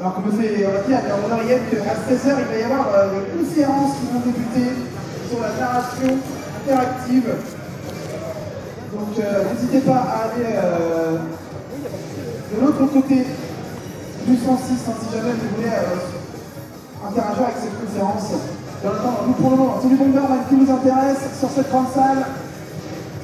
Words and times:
Alors 0.00 0.16
on 0.16 0.30
va 0.30 0.42
dire 0.42 0.96
à 0.96 1.28
mon 1.28 1.34
oreillette 1.34 1.68
qu'à 1.68 1.92
16h 1.92 2.32
il 2.40 2.48
va 2.48 2.58
y 2.58 2.62
avoir 2.62 2.88
euh, 2.88 3.20
une 3.36 3.44
séance 3.44 4.00
qui 4.00 4.06
vont 4.08 4.20
débuter 4.24 4.72
sur 5.28 5.40
la 5.42 5.52
narration 5.60 6.16
interactive. 6.56 7.28
Donc 8.96 9.12
euh, 9.18 9.44
n'hésitez 9.52 9.80
pas 9.80 10.00
à 10.00 10.24
aller 10.24 10.56
euh, 10.56 11.18
de 12.48 12.64
l'autre 12.64 12.86
côté 12.90 13.26
du 14.26 14.36
106 14.36 14.48
hein, 14.48 14.92
si 15.04 15.16
jamais 15.16 15.32
vous 15.32 15.56
voulez 15.56 15.68
interagir 17.06 17.42
avec 17.44 17.56
cette 17.60 17.78
conférence. 17.84 18.32
Bien 18.80 18.92
entendu, 18.92 19.28
nous 19.28 19.32
pour 19.34 19.50
le 19.50 19.56
moment, 19.56 19.78
c'est 19.82 19.88
du 19.88 19.96
Bomberman 19.96 20.40
qui 20.48 20.54
vous 20.54 20.72
intéresse 20.72 21.28
sur 21.38 21.50
cette 21.50 21.68
grande 21.68 21.92
salle. 21.92 22.24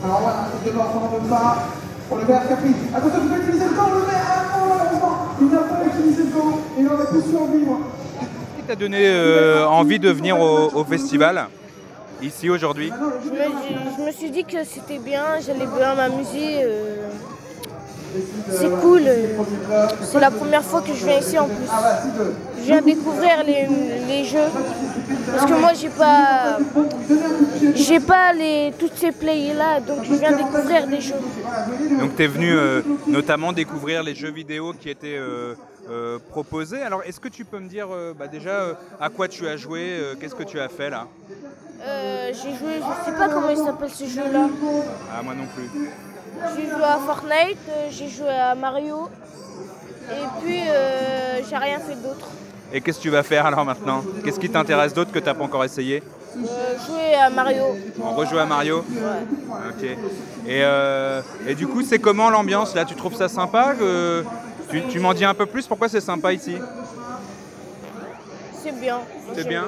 Alors 0.05 0.21
voilà, 0.21 0.93
qu'on 0.93 1.01
n'en 1.01 1.09
veut 1.09 1.31
pas. 1.31 1.57
Pour 2.09 2.19
le 2.19 2.25
verre 2.25 2.47
Capri. 2.47 2.71
Attention, 2.95 3.19
tu 3.19 3.51
peux 3.51 3.56
qui 8.67 8.73
t'a 8.73 8.77
donné 8.77 9.07
euh, 9.07 9.65
envie 9.69 10.01
de 10.01 10.11
venir 10.11 10.41
au, 10.41 10.85
festival 10.85 11.47
ici 12.21 12.51
aujourd'hui? 12.51 12.91
Je 13.99 14.03
me, 14.03 14.11
suis 14.11 14.31
dit 14.31 14.45
que 14.45 14.65
c'était 14.65 14.99
bien, 14.99 15.25
j'allais 15.45 15.67
bien 15.67 15.95
m'amuser. 15.95 16.65
euh, 16.65 16.97
c'est 18.51 18.71
cool. 18.81 19.03
euh, 19.07 19.87
C'est 20.03 20.19
la 20.19 20.31
première 20.31 20.65
fois 20.65 20.81
que 20.81 20.95
je 20.95 21.05
viens 21.05 21.19
ici 21.19 21.39
en 21.39 21.47
plus. 21.47 21.69
Je 22.59 22.65
viens 22.65 22.83
découvrir 22.83 23.45
les 23.47 24.25
jeux. 24.25 24.51
Parce 25.31 25.47
que 25.47 25.55
moi 25.61 25.73
j'ai 25.75 25.89
pas. 25.89 26.59
J'ai 27.75 28.01
pas 28.01 28.33
les, 28.33 28.73
toutes 28.79 28.97
ces 28.97 29.13
plays 29.13 29.53
là, 29.55 29.81
donc 29.81 30.05
je 30.05 30.15
viens 30.15 30.33
découvrir 30.33 30.87
des 30.87 31.01
jeux. 31.01 31.15
Donc 31.99 32.17
tu 32.17 32.23
es 32.23 32.27
venu 32.27 32.53
euh, 32.53 32.83
notamment 33.07 33.53
découvrir 33.53 34.03
les 34.03 34.15
jeux 34.15 34.31
vidéo 34.31 34.73
qui 34.73 34.89
étaient 34.89 35.17
euh, 35.19 35.55
euh, 35.91 36.19
proposés. 36.31 36.83
Alors 36.83 37.03
est-ce 37.05 37.21
que 37.21 37.29
tu 37.29 37.45
peux 37.45 37.59
me 37.59 37.69
dire 37.69 37.89
bah, 38.19 38.29
déjà 38.29 38.79
à 39.01 39.09
quoi 39.09 39.29
tu 39.29 39.47
as 39.49 39.57
joué, 39.57 39.99
qu'est-ce 40.21 40.35
que 40.35 40.43
tu 40.43 40.61
as 40.61 40.69
fait 40.69 40.91
là? 40.91 41.07
J'ai 42.29 42.55
joué, 42.55 42.75
je 42.81 43.05
sais 43.05 43.17
pas 43.17 43.29
comment 43.29 43.51
il 43.51 43.57
s'appelle 43.59 43.91
ce 43.91 44.05
jeu 44.05 44.33
là. 44.33 44.49
Ah 45.13 45.23
moi 45.23 45.35
non 45.35 45.47
plus. 45.55 45.69
J'ai 46.57 46.69
joué 46.71 46.85
à 46.85 46.99
Fortnite, 46.99 47.59
j'ai 47.91 48.09
joué 48.09 48.29
à 48.29 48.55
Mario. 48.55 49.09
Et 50.11 50.27
puis 50.43 50.61
j'ai 51.49 51.57
rien 51.57 51.79
fait 51.79 51.97
d'autre. 51.97 52.29
Et 52.73 52.81
qu'est-ce 52.81 52.99
que 52.99 53.03
tu 53.03 53.11
vas 53.11 53.23
faire 53.23 53.47
alors 53.47 53.65
maintenant 53.65 54.03
Qu'est-ce 54.25 54.41
qui 54.41 54.51
t'intéresse 54.51 54.93
d'autre 54.93 55.13
que 55.13 55.19
tu 55.19 55.25
n'as 55.25 55.35
pas 55.35 55.45
encore 55.45 55.65
essayé 55.65 56.03
Euh, 56.37 56.41
jouer 56.87 57.15
à 57.15 57.31
Mario. 57.31 57.65
On 58.03 58.11
rejoue 58.15 58.39
à 58.39 58.45
Mario 58.45 58.85
Ouais. 58.91 59.71
Ok. 59.71 59.85
Et, 60.47 60.63
euh, 60.63 61.23
et 61.47 61.55
du 61.55 61.67
coup, 61.67 61.83
c'est 61.83 61.99
comment 61.99 62.29
l'ambiance 62.29 62.75
là? 62.75 62.85
Tu 62.85 62.95
trouves 62.95 63.15
ça 63.15 63.29
sympa 63.29 63.75
que- 63.79 64.25
Tu, 64.69 64.83
tu 64.89 64.99
m'en 64.99 65.15
dis 65.15 65.25
un 65.25 65.33
peu 65.35 65.47
plus? 65.47 65.67
Pourquoi 65.67 65.89
c'est 65.89 66.01
sympa 66.01 66.33
ici? 66.33 66.57
C'est 68.67 68.81
bien. 68.81 69.01
C'est 69.35 69.49
bien 69.49 69.65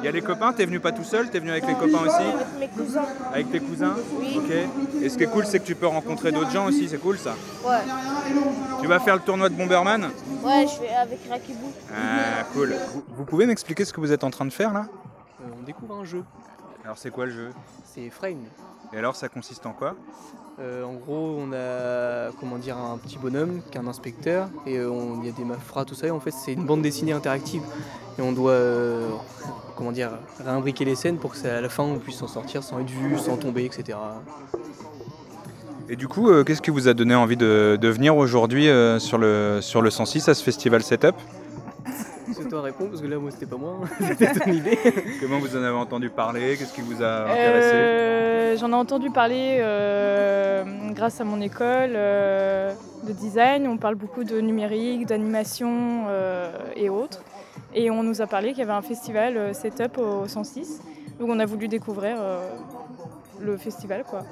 Il 0.00 0.04
y 0.04 0.08
a 0.08 0.10
les 0.10 0.22
copains, 0.22 0.52
t'es 0.54 0.64
venu 0.64 0.80
pas 0.80 0.92
tout 0.92 1.04
seul, 1.04 1.28
t'es 1.28 1.40
venu 1.40 1.50
avec 1.50 1.66
les 1.66 1.74
copains 1.74 2.00
aussi 2.06 2.14
Avec 2.22 2.58
mes 2.58 2.68
cousins. 2.68 3.04
Avec 3.32 3.52
tes 3.52 3.60
cousins 3.60 3.96
Oui. 4.18 4.38
Ok. 4.38 5.02
Et 5.02 5.08
ce 5.10 5.18
qui 5.18 5.24
est 5.24 5.28
cool, 5.28 5.44
c'est 5.44 5.60
que 5.60 5.64
tu 5.66 5.74
peux 5.74 5.86
rencontrer 5.86 6.32
d'autres 6.32 6.50
gens 6.50 6.66
aussi, 6.66 6.88
c'est 6.88 6.98
cool 6.98 7.18
ça. 7.18 7.34
Ouais. 7.64 7.76
Tu 8.80 8.86
vas 8.86 8.98
faire 9.00 9.16
le 9.16 9.20
tournoi 9.22 9.48
de 9.50 9.54
Bomberman 9.54 10.10
Ouais, 10.42 10.66
je 10.74 10.80
vais 10.80 10.94
avec 10.94 11.18
Rakibou. 11.28 11.70
Ah, 11.94 12.44
cool. 12.54 12.74
Vous, 12.92 13.04
vous 13.16 13.24
pouvez 13.24 13.46
m'expliquer 13.46 13.84
ce 13.84 13.92
que 13.92 14.00
vous 14.00 14.12
êtes 14.12 14.24
en 14.24 14.30
train 14.30 14.46
de 14.46 14.52
faire 14.52 14.72
là? 14.72 14.86
Euh, 15.42 15.50
on 15.58 15.62
découvre 15.62 15.96
un 15.96 16.04
jeu, 16.04 16.24
Alors, 16.84 16.96
c'est 16.96 17.10
quoi 17.10 17.26
le 17.26 17.32
jeu? 17.32 17.50
C'est 17.84 18.08
Frame. 18.10 18.44
Et 18.92 18.98
alors, 18.98 19.16
ça 19.16 19.28
consiste 19.28 19.66
en 19.66 19.72
quoi? 19.72 19.96
Euh, 20.60 20.84
en 20.84 20.94
gros, 20.94 21.36
on 21.40 21.52
a 21.52 22.30
comment 22.38 22.58
dire 22.58 22.76
un 22.78 22.96
petit 22.98 23.18
bonhomme 23.18 23.60
qui 23.70 23.76
est 23.76 23.80
un 23.80 23.86
inspecteur 23.88 24.48
et 24.66 24.78
euh, 24.78 24.92
il 25.20 25.26
y 25.26 25.28
a 25.28 25.32
des 25.32 25.44
mafras, 25.44 25.84
tout 25.84 25.94
ça. 25.94 26.06
Et 26.06 26.10
en 26.10 26.20
fait, 26.20 26.30
c'est 26.30 26.52
une 26.52 26.64
bande 26.64 26.82
dessinée 26.82 27.12
interactive 27.12 27.62
et 28.18 28.22
on 28.22 28.30
doit 28.30 28.52
euh, 28.52 29.08
comment 29.76 29.90
dire 29.90 30.10
réimbriquer 30.44 30.84
les 30.84 30.94
scènes 30.94 31.16
pour 31.16 31.32
que 31.32 31.38
ça, 31.38 31.56
à 31.56 31.60
la 31.60 31.68
fin 31.68 31.82
on 31.82 31.98
puisse 31.98 32.18
s'en 32.18 32.28
sortir 32.28 32.62
sans 32.62 32.78
être 32.78 32.90
vu, 32.90 33.18
sans 33.18 33.36
tomber, 33.36 33.64
etc. 33.64 33.98
Et 35.88 35.96
du 35.96 36.06
coup, 36.06 36.30
euh, 36.30 36.44
qu'est-ce 36.44 36.62
qui 36.62 36.70
vous 36.70 36.86
a 36.86 36.94
donné 36.94 37.16
envie 37.16 37.36
de, 37.36 37.76
de 37.80 37.88
venir 37.88 38.16
aujourd'hui 38.16 38.68
sur, 39.00 39.18
le, 39.18 39.58
sur 39.60 39.82
le 39.82 39.90
106 39.90 40.28
à 40.28 40.34
ce 40.34 40.44
festival 40.44 40.84
Setup? 40.84 41.16
Toi 42.62 42.86
parce 42.88 43.00
que 43.00 43.06
là, 43.06 43.18
moi, 43.18 43.30
c'était 43.30 43.46
pas 43.46 43.56
moi, 43.56 43.80
c'était 44.00 44.32
ton 44.32 44.50
idée. 44.50 44.78
Comment 45.20 45.38
vous 45.38 45.56
en 45.56 45.62
avez 45.62 45.76
entendu 45.76 46.10
parler? 46.10 46.56
Qu'est-ce 46.56 46.72
qui 46.72 46.80
vous 46.82 47.02
a 47.02 47.24
intéressé? 47.24 47.70
Euh, 47.74 48.56
J'en 48.56 48.70
ai 48.70 48.74
entendu 48.74 49.10
parler 49.10 49.58
euh, 49.60 50.64
grâce 50.92 51.20
à 51.20 51.24
mon 51.24 51.40
école 51.40 51.92
euh, 51.94 52.72
de 53.06 53.12
design. 53.12 53.66
On 53.66 53.76
parle 53.76 53.96
beaucoup 53.96 54.22
de 54.24 54.40
numérique, 54.40 55.06
d'animation 55.06 56.04
euh, 56.08 56.50
et 56.76 56.88
autres. 56.88 57.22
Et 57.74 57.90
on 57.90 58.02
nous 58.04 58.22
a 58.22 58.26
parlé 58.26 58.50
qu'il 58.50 58.58
y 58.60 58.62
avait 58.62 58.72
un 58.72 58.82
festival 58.82 59.36
euh, 59.36 59.52
setup 59.52 59.98
au 59.98 60.28
106. 60.28 60.80
Donc 61.18 61.28
on 61.30 61.38
a 61.40 61.46
voulu 61.46 61.66
découvrir 61.66 62.16
euh, 62.20 62.48
le 63.40 63.56
festival. 63.56 64.04
quoi. 64.08 64.22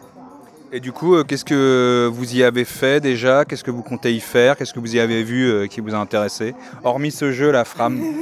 Et 0.74 0.80
du 0.80 0.90
coup, 0.90 1.14
euh, 1.14 1.22
qu'est-ce 1.22 1.44
que 1.44 2.08
vous 2.10 2.34
y 2.34 2.42
avez 2.42 2.64
fait 2.64 2.98
déjà? 2.98 3.44
Qu'est-ce 3.44 3.62
que 3.62 3.70
vous 3.70 3.82
comptez 3.82 4.14
y 4.14 4.20
faire? 4.20 4.56
Qu'est-ce 4.56 4.72
que 4.72 4.80
vous 4.80 4.96
y 4.96 5.00
avez 5.00 5.22
vu 5.22 5.46
euh, 5.50 5.66
qui 5.66 5.82
vous 5.82 5.94
a 5.94 5.98
intéressé? 5.98 6.54
Hormis 6.82 7.10
ce 7.10 7.30
jeu, 7.30 7.52
la 7.52 7.64
Fram. 7.64 8.00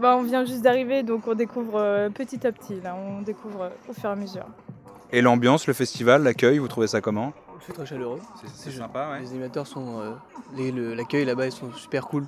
Bah, 0.00 0.16
on 0.18 0.22
vient 0.22 0.44
juste 0.44 0.60
d'arriver, 0.60 1.04
donc 1.04 1.26
on 1.28 1.34
découvre 1.34 1.76
euh, 1.76 2.10
petit 2.10 2.44
à 2.44 2.50
petit. 2.50 2.80
Là, 2.82 2.96
on 2.96 3.22
découvre 3.22 3.70
au 3.88 3.92
fur 3.92 4.10
et 4.10 4.12
à 4.12 4.16
mesure. 4.16 4.44
Et 5.12 5.22
l'ambiance, 5.22 5.68
le 5.68 5.72
festival, 5.72 6.24
l'accueil, 6.24 6.58
vous 6.58 6.66
trouvez 6.66 6.88
ça 6.88 7.00
comment? 7.00 7.32
C'est 7.66 7.72
très 7.72 7.86
chaleureux. 7.86 8.20
C'est 8.54 8.70
sympa, 8.72 9.10
ouais. 9.12 9.20
Les 9.20 9.28
animateurs 9.30 9.66
sont. 9.66 9.98
euh, 10.00 10.12
le- 10.56 10.94
L'accueil 10.94 11.24
là-bas, 11.24 11.46
ils 11.46 11.52
sont 11.52 11.72
super 11.72 12.06
cool. 12.06 12.24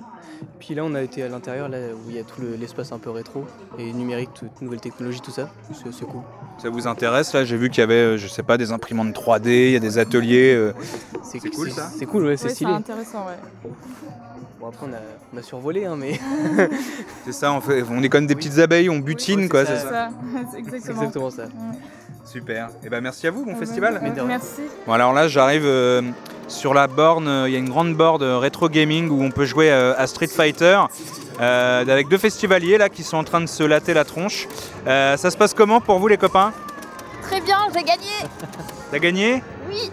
Puis 0.59 0.73
là, 0.73 0.83
on 0.83 0.95
a 0.95 1.01
été 1.01 1.21
à 1.23 1.29
l'intérieur, 1.29 1.69
là 1.69 1.77
où 1.93 2.09
il 2.09 2.15
y 2.15 2.19
a 2.19 2.23
tout 2.23 2.41
le- 2.41 2.55
l'espace 2.55 2.91
un 2.91 2.97
peu 2.97 3.11
rétro 3.11 3.45
et 3.77 3.93
numérique, 3.93 4.31
toute 4.33 4.61
nouvelle 4.61 4.79
technologie, 4.81 5.21
tout 5.21 5.31
ça. 5.31 5.49
C'est 5.73 5.91
c'est 5.93 6.05
cool. 6.05 6.21
Ça 6.57 6.69
vous 6.69 6.87
intéresse 6.87 7.33
Là, 7.33 7.45
j'ai 7.45 7.55
vu 7.57 7.69
qu'il 7.69 7.79
y 7.79 7.83
avait, 7.83 7.93
euh, 7.93 8.17
je 8.17 8.27
sais 8.27 8.41
pas, 8.43 8.57
des 8.57 8.71
imprimantes 8.71 9.13
3D, 9.13 9.67
il 9.67 9.71
y 9.73 9.75
a 9.75 9.79
des 9.79 9.97
ateliers. 9.99 10.53
euh. 10.55 10.73
C'est 11.23 11.39
cool, 11.39 11.69
ça 11.71 11.89
C'est 11.95 12.05
cool, 12.07 12.25
ouais, 12.25 12.37
c'est 12.37 12.45
Ouais, 12.47 12.53
stylé. 12.55 12.71
intéressant, 12.71 13.25
ouais. 13.27 13.69
Bon, 14.59 14.67
après, 14.69 14.87
on 14.89 14.93
a, 14.93 14.97
on 15.33 15.37
a 15.37 15.41
survolé, 15.43 15.85
hein, 15.85 15.95
mais. 15.95 16.19
C'est 17.25 17.31
ça, 17.33 17.51
on, 17.53 17.61
fait, 17.61 17.83
on 17.91 18.01
est 18.01 18.09
comme 18.09 18.25
des 18.25 18.33
petites 18.35 18.57
abeilles, 18.57 18.89
on 18.89 18.97
butine, 18.97 19.47
quoi, 19.49 19.65
c'est 19.65 19.75
c'est 19.77 19.83
ça. 19.83 19.89
ça. 19.89 20.09
C'est 20.33 20.47
C'est 20.51 20.57
exactement. 20.57 20.93
exactement 21.03 21.29
ça. 21.29 21.43
Super. 22.31 22.69
Et 22.83 22.89
ben 22.89 23.01
merci 23.01 23.25
à 23.27 23.31
vous, 23.31 23.45
bon 23.45 23.55
festival. 23.55 23.99
Mais 24.03 24.09
de 24.11 24.15
rien. 24.15 24.25
Merci. 24.25 24.61
Bon 24.85 24.93
alors 24.93 25.13
là 25.13 25.27
j'arrive 25.27 25.63
euh, 25.65 26.01
sur 26.47 26.73
la 26.73 26.87
borne, 26.87 27.27
euh, 27.27 27.47
il 27.47 27.53
y 27.53 27.55
a 27.55 27.59
une 27.59 27.69
grande 27.69 27.95
borne 27.95 28.21
euh, 28.21 28.37
rétro 28.37 28.67
gaming 28.69 29.09
où 29.09 29.23
on 29.23 29.31
peut 29.31 29.45
jouer 29.45 29.71
euh, 29.71 29.93
à 29.97 30.07
Street 30.07 30.27
Fighter 30.27 30.79
euh, 31.39 31.81
avec 31.81 32.09
deux 32.09 32.17
festivaliers 32.17 32.77
là 32.77 32.89
qui 32.89 33.03
sont 33.03 33.17
en 33.17 33.23
train 33.23 33.39
de 33.41 33.45
se 33.47 33.63
latter 33.63 33.93
la 33.93 34.03
tronche. 34.03 34.47
Euh, 34.87 35.15
ça 35.15 35.31
se 35.31 35.37
passe 35.37 35.53
comment 35.53 35.79
pour 35.79 35.99
vous 35.99 36.07
les 36.09 36.17
copains? 36.17 36.51
Très 37.21 37.39
bien, 37.41 37.57
j'ai 37.73 37.83
gagné 37.83 38.11
T'as 38.91 38.99
gagné? 38.99 39.43
Oui 39.69 39.91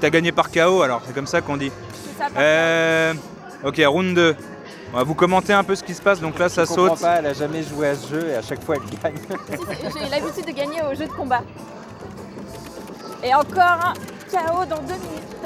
T'as 0.00 0.10
gagné 0.10 0.32
par 0.32 0.50
KO 0.50 0.80
alors, 0.82 1.02
c'est 1.06 1.14
comme 1.14 1.26
ça 1.26 1.40
qu'on 1.42 1.56
dit. 1.58 1.70
C'est 1.92 2.22
ça, 2.22 2.30
par 2.30 2.34
Euh, 2.38 3.12
ok, 3.64 3.80
round 3.86 4.14
2. 4.14 4.36
On 4.92 4.98
va 4.98 5.02
vous 5.04 5.14
commenter 5.14 5.52
un 5.52 5.64
peu 5.64 5.74
ce 5.74 5.82
qui 5.82 5.94
se 5.94 6.00
passe, 6.00 6.20
donc 6.20 6.38
là 6.38 6.48
ça 6.48 6.64
Je 6.64 6.68
comprends 6.68 6.88
saute. 6.90 7.00
pas, 7.00 7.16
elle 7.18 7.26
a 7.26 7.32
jamais 7.34 7.62
joué 7.62 7.88
à 7.88 7.94
ce 7.94 8.08
jeu 8.08 8.28
et 8.30 8.34
à 8.34 8.42
chaque 8.42 8.62
fois 8.64 8.76
elle 8.76 8.98
gagne. 8.98 9.20
J'ai 10.00 10.08
l'habitude 10.08 10.46
de 10.46 10.52
gagner 10.52 10.80
au 10.82 10.94
jeu 10.94 11.06
de 11.06 11.12
combat. 11.12 11.42
Et 13.22 13.34
encore 13.34 13.60
un 13.62 13.92
KO 14.30 14.64
dans 14.64 14.82
deux 14.82 14.94
minutes. 14.94 15.36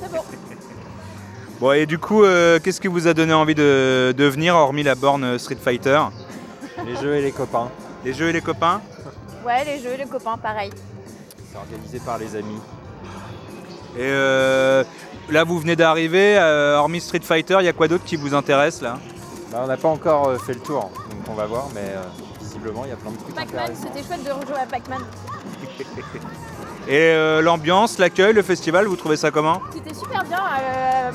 C'est 0.00 0.10
bon. 0.10 0.22
Bon 1.60 1.72
et 1.72 1.84
du 1.86 1.98
coup, 1.98 2.24
euh, 2.24 2.58
qu'est-ce 2.58 2.80
qui 2.80 2.88
vous 2.88 3.06
a 3.06 3.12
donné 3.14 3.34
envie 3.34 3.54
de, 3.54 4.14
de 4.16 4.24
venir 4.24 4.54
hormis 4.56 4.82
la 4.82 4.94
borne 4.94 5.24
euh, 5.24 5.38
Street 5.38 5.58
Fighter? 5.62 6.00
Les 6.86 6.96
jeux 6.96 7.16
et 7.16 7.22
les 7.22 7.32
copains. 7.32 7.70
Les 8.04 8.14
jeux 8.14 8.30
et 8.30 8.32
les 8.32 8.40
copains? 8.40 8.80
Ouais, 9.44 9.64
les 9.64 9.78
jeux, 9.78 9.94
les 9.98 10.06
copains, 10.06 10.38
pareil. 10.38 10.70
C'est 11.50 11.58
organisé 11.58 11.98
par 12.00 12.16
les 12.18 12.34
amis. 12.34 12.60
Et 13.96 14.00
euh, 14.02 14.84
là, 15.30 15.44
vous 15.44 15.58
venez 15.58 15.76
d'arriver, 15.76 16.36
euh, 16.38 16.76
hormis 16.76 17.00
Street 17.00 17.20
Fighter, 17.22 17.56
il 17.60 17.64
y 17.64 17.68
a 17.68 17.72
quoi 17.72 17.88
d'autre 17.88 18.04
qui 18.04 18.16
vous 18.16 18.34
intéresse 18.34 18.82
là? 18.82 18.98
Bah, 19.50 19.60
on 19.64 19.66
n'a 19.66 19.76
pas 19.76 19.88
encore 19.88 20.28
euh, 20.28 20.38
fait 20.38 20.54
le 20.54 20.60
tour, 20.60 20.82
donc 21.10 21.28
on 21.28 21.34
va 21.34 21.46
voir, 21.46 21.68
mais 21.74 21.80
euh, 21.80 22.02
visiblement 22.40 22.84
il 22.84 22.90
y 22.90 22.92
a 22.92 22.96
plein 22.96 23.10
de 23.10 23.16
trucs 23.16 23.34
Pac-Man, 23.34 23.62
intéressants. 23.62 23.88
c'était 23.94 24.06
chouette 24.06 24.24
de 24.24 24.30
rejouer 24.30 24.60
à 24.60 24.66
Pac-Man. 24.66 25.00
Et 26.88 26.96
euh, 26.98 27.40
l'ambiance, 27.42 27.98
l'accueil, 27.98 28.32
le 28.32 28.42
festival, 28.42 28.86
vous 28.86 28.96
trouvez 28.96 29.16
ça 29.16 29.30
comment? 29.30 29.60
C'était 29.72 29.94
super 29.94 30.24
bien. 30.24 30.38
euh, 30.38 31.10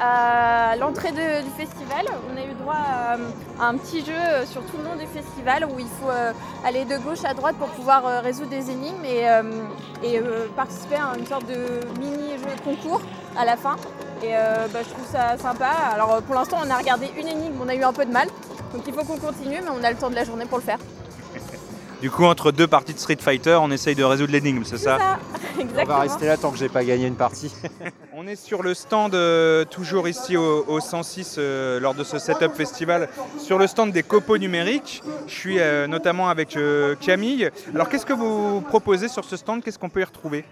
à 0.00 0.76
l'entrée 0.76 1.10
du 1.10 1.50
festival, 1.56 2.06
on 2.32 2.36
a 2.36 2.44
eu 2.44 2.54
droit 2.54 2.76
à, 2.76 3.16
à 3.60 3.68
un 3.68 3.76
petit 3.76 4.04
jeu 4.04 4.12
euh, 4.12 4.46
sur 4.46 4.62
tout 4.62 4.76
le 4.78 4.84
long 4.84 4.94
du 4.96 5.06
festival 5.06 5.66
où 5.66 5.78
il 5.80 5.86
faut 5.86 6.08
euh, 6.08 6.32
aller 6.64 6.84
de 6.84 6.96
gauche 6.98 7.24
à 7.24 7.34
droite 7.34 7.56
pour 7.56 7.68
pouvoir 7.68 8.06
euh, 8.06 8.20
résoudre 8.20 8.50
des 8.50 8.70
énigmes 8.70 9.04
et, 9.04 9.28
euh, 9.28 9.42
euh, 10.04 10.46
participer 10.56 10.94
à 10.94 11.18
une 11.18 11.26
sorte 11.26 11.46
de 11.46 11.80
mini-jeu 12.00 12.46
concours 12.64 13.00
à 13.36 13.44
la 13.44 13.56
fin. 13.56 13.74
Et 14.22 14.36
euh, 14.36 14.68
bah, 14.72 14.80
je 14.84 14.88
trouve 14.90 15.06
ça 15.10 15.36
sympa. 15.36 15.70
Alors 15.92 16.14
euh, 16.14 16.20
pour 16.20 16.36
l'instant, 16.36 16.58
on 16.64 16.70
a 16.70 16.76
regardé 16.76 17.10
une 17.18 17.26
énigme, 17.26 17.56
on 17.60 17.68
a 17.68 17.74
eu 17.74 17.82
un 17.82 17.92
peu 17.92 18.04
de 18.04 18.12
mal. 18.12 18.28
Donc 18.72 18.82
il 18.86 18.94
faut 18.94 19.04
qu'on 19.04 19.18
continue, 19.18 19.58
mais 19.62 19.70
on 19.70 19.82
a 19.82 19.90
le 19.90 19.96
temps 19.96 20.10
de 20.10 20.14
la 20.14 20.24
journée 20.24 20.44
pour 20.44 20.58
le 20.58 20.64
faire. 20.64 20.78
Du 22.00 22.10
coup, 22.12 22.24
entre 22.24 22.52
deux 22.52 22.68
parties 22.68 22.94
de 22.94 22.98
Street 22.98 23.18
Fighter, 23.18 23.58
on 23.60 23.72
essaye 23.72 23.96
de 23.96 24.04
résoudre 24.04 24.32
l'énigme, 24.32 24.62
c'est 24.64 24.78
ça 24.78 24.98
ça. 24.98 25.18
On 25.80 25.84
va 25.84 25.98
rester 25.98 26.26
là 26.26 26.36
tant 26.36 26.52
que 26.52 26.56
j'ai 26.58 26.68
pas 26.68 26.84
gagné 26.84 27.06
une 27.06 27.16
partie. 27.16 27.52
On 28.12 28.26
est 28.28 28.36
sur 28.36 28.62
le 28.62 28.74
stand, 28.74 29.14
euh, 29.14 29.64
toujours 29.64 30.08
ici 30.08 30.36
au, 30.36 30.64
au 30.68 30.78
106, 30.78 31.36
euh, 31.38 31.80
lors 31.80 31.94
de 31.94 32.04
ce 32.04 32.18
Setup 32.18 32.52
Festival, 32.54 33.08
sur 33.38 33.58
le 33.58 33.66
stand 33.66 33.90
des 33.90 34.04
copeaux 34.04 34.38
numériques. 34.38 35.02
Je 35.26 35.32
suis 35.34 35.58
euh, 35.58 35.88
notamment 35.88 36.28
avec 36.28 36.56
euh, 36.56 36.94
Camille. 37.00 37.50
Alors, 37.74 37.88
qu'est-ce 37.88 38.06
que 38.06 38.12
vous 38.12 38.60
proposez 38.60 39.08
sur 39.08 39.24
ce 39.24 39.36
stand? 39.36 39.62
Qu'est-ce 39.64 39.78
qu'on 39.78 39.88
peut 39.88 40.00
y 40.00 40.04
retrouver? 40.04 40.44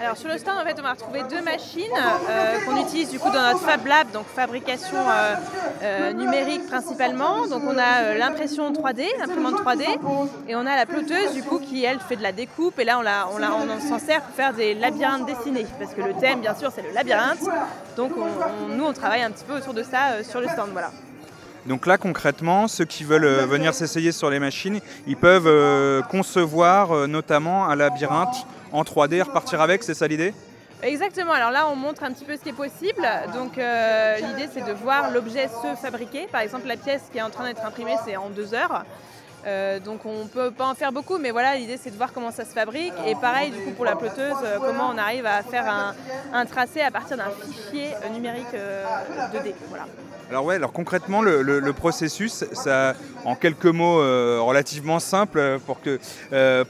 Alors 0.00 0.16
sur 0.16 0.28
le 0.28 0.36
stand, 0.38 0.58
en 0.58 0.64
fait, 0.64 0.74
on 0.80 0.82
va 0.82 0.92
retrouver 0.94 1.22
deux 1.30 1.42
machines 1.42 1.82
euh, 2.28 2.58
qu'on 2.64 2.76
utilise 2.80 3.10
du 3.10 3.20
coup 3.20 3.30
dans 3.30 3.42
notre 3.42 3.60
Fab 3.60 3.86
Lab, 3.86 4.10
donc 4.12 4.24
fabrication 4.26 4.96
euh, 4.96 5.34
euh, 5.82 6.12
numérique 6.12 6.66
principalement. 6.66 7.46
Donc 7.46 7.62
on 7.64 7.78
a 7.78 8.14
l'impression 8.18 8.72
3D, 8.72 9.04
l'imprimante 9.20 9.60
3D, 9.62 9.84
et 10.48 10.56
on 10.56 10.60
a 10.66 10.74
la 10.76 10.86
ploteuse 10.86 11.34
du 11.34 11.42
coup 11.44 11.60
qui 11.60 11.84
elle 11.84 12.00
fait 12.00 12.16
de 12.16 12.22
la 12.22 12.32
découpe. 12.32 12.80
Et 12.80 12.84
là, 12.84 12.98
on, 12.98 13.02
la, 13.02 13.26
s'en 13.88 13.98
sert 14.00 14.22
pour 14.22 14.34
faire 14.34 14.52
des 14.54 14.74
labyrinthes 14.74 15.26
dessinés, 15.26 15.66
parce 15.78 15.94
que 15.94 16.00
le 16.00 16.14
thème, 16.14 16.40
bien 16.40 16.54
sûr, 16.56 16.72
c'est 16.74 16.82
le 16.82 16.90
labyrinthe. 16.92 17.38
Donc 17.96 18.12
on- 18.16 18.22
on- 18.22 18.68
nous, 18.76 18.84
on 18.84 18.92
travaille 18.92 19.22
un 19.22 19.30
petit 19.30 19.44
peu 19.44 19.54
autour 19.54 19.74
de 19.74 19.84
ça 19.84 20.24
sur 20.28 20.40
le 20.40 20.48
stand, 20.48 20.70
voilà. 20.72 20.90
Donc 21.66 21.86
là, 21.86 21.96
concrètement, 21.96 22.66
ceux 22.66 22.86
qui 22.86 23.04
veulent 23.04 23.44
venir 23.46 23.72
s'essayer 23.72 24.10
sur 24.10 24.30
les 24.30 24.40
machines, 24.40 24.80
ils 25.06 25.16
peuvent 25.16 26.02
concevoir 26.10 27.06
notamment 27.06 27.66
un 27.68 27.76
labyrinthe 27.76 28.46
en 28.72 28.82
3D 28.82 29.14
et 29.14 29.22
repartir 29.22 29.60
avec, 29.60 29.82
c'est 29.82 29.94
ça 29.94 30.06
l'idée? 30.08 30.34
Exactement, 30.82 31.32
alors 31.32 31.52
là 31.52 31.68
on 31.70 31.76
montre 31.76 32.02
un 32.02 32.10
petit 32.12 32.24
peu 32.24 32.36
ce 32.36 32.40
qui 32.42 32.48
est 32.48 32.52
possible. 32.54 33.06
Donc 33.34 33.56
euh, 33.56 34.16
l'idée 34.16 34.48
c'est 34.52 34.64
de 34.66 34.72
voir 34.72 35.10
l'objet 35.12 35.46
se 35.48 35.76
fabriquer. 35.80 36.26
Par 36.26 36.40
exemple 36.40 36.66
la 36.66 36.76
pièce 36.76 37.02
qui 37.12 37.18
est 37.18 37.22
en 37.22 37.30
train 37.30 37.44
d'être 37.44 37.64
imprimée 37.64 37.94
c'est 38.04 38.16
en 38.16 38.30
deux 38.30 38.52
heures. 38.52 38.84
Euh, 39.46 39.78
donc 39.80 40.04
on 40.06 40.26
peut 40.26 40.50
pas 40.50 40.66
en 40.66 40.74
faire 40.74 40.90
beaucoup, 40.92 41.18
mais 41.18 41.30
voilà 41.30 41.54
l'idée 41.54 41.76
c'est 41.80 41.90
de 41.90 41.96
voir 41.96 42.12
comment 42.12 42.32
ça 42.32 42.44
se 42.44 42.50
fabrique. 42.52 42.92
Et 43.06 43.14
pareil 43.14 43.52
du 43.52 43.58
coup 43.58 43.70
pour 43.72 43.84
la 43.84 43.94
ploteuse, 43.94 44.34
euh, 44.44 44.58
comment 44.58 44.90
on 44.92 44.98
arrive 44.98 45.24
à 45.26 45.42
faire 45.44 45.68
un, 45.68 45.94
un 46.32 46.46
tracé 46.46 46.80
à 46.80 46.90
partir 46.90 47.16
d'un 47.16 47.30
fichier 47.46 47.90
euh, 48.04 48.08
numérique 48.08 48.46
euh, 48.54 48.84
2D. 49.34 49.54
Voilà. 49.68 49.86
Alors 50.30 50.44
ouais, 50.46 50.54
alors 50.56 50.72
concrètement, 50.72 51.22
le, 51.22 51.42
le- 51.42 51.60
le 51.60 51.72
processus, 51.74 52.44
ça, 52.52 52.94
en 53.24 53.34
quelques 53.36 53.66
mots 53.66 53.98
relativement 54.44 54.98
simples, 54.98 55.58
pour, 55.66 55.80
que, 55.82 56.00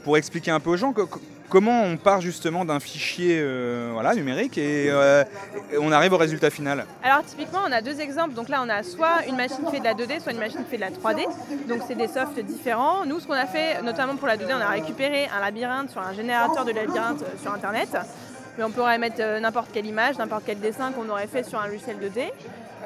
pour 0.03 0.17
expliquer 0.17 0.51
un 0.51 0.59
peu 0.59 0.71
aux 0.71 0.75
gens, 0.77 0.91
co- 0.91 1.07
comment 1.49 1.83
on 1.83 1.97
part 1.97 2.21
justement 2.21 2.65
d'un 2.65 2.79
fichier 2.79 3.39
euh, 3.41 3.89
voilà, 3.93 4.15
numérique 4.15 4.57
et, 4.57 4.87
euh, 4.89 5.23
et 5.71 5.77
on 5.77 5.91
arrive 5.91 6.13
au 6.13 6.17
résultat 6.17 6.49
final 6.49 6.85
Alors 7.03 7.23
typiquement, 7.23 7.59
on 7.67 7.71
a 7.71 7.81
deux 7.81 7.99
exemples. 7.99 8.33
Donc 8.33 8.49
là, 8.49 8.61
on 8.63 8.69
a 8.69 8.83
soit 8.83 9.25
une 9.27 9.35
machine 9.35 9.63
qui 9.65 9.71
fait 9.71 9.79
de 9.79 9.83
la 9.85 9.93
2D, 9.93 10.21
soit 10.21 10.31
une 10.31 10.39
machine 10.39 10.63
qui 10.63 10.69
fait 10.71 10.77
de 10.77 10.81
la 10.81 10.91
3D. 10.91 11.25
Donc 11.67 11.81
c'est 11.87 11.95
des 11.95 12.07
softs 12.07 12.39
différents. 12.39 13.05
Nous, 13.05 13.19
ce 13.19 13.27
qu'on 13.27 13.33
a 13.33 13.45
fait, 13.45 13.81
notamment 13.81 14.15
pour 14.15 14.27
la 14.27 14.37
2D, 14.37 14.53
on 14.57 14.61
a 14.61 14.69
récupéré 14.69 15.27
un 15.35 15.39
labyrinthe 15.39 15.89
sur 15.91 16.01
un 16.01 16.13
générateur 16.13 16.65
de 16.65 16.71
labyrinthe 16.71 17.21
euh, 17.21 17.41
sur 17.41 17.53
Internet. 17.53 17.97
Mais 18.57 18.63
on 18.63 18.69
pourrait 18.69 18.99
mettre 18.99 19.39
n'importe 19.41 19.71
quelle 19.73 19.87
image, 19.87 20.17
n'importe 20.19 20.43
quel 20.45 20.59
dessin 20.59 20.91
qu'on 20.91 21.09
aurait 21.09 21.25
fait 21.25 21.43
sur 21.43 21.59
un 21.59 21.67
logiciel 21.67 21.97
2D. 21.97 22.29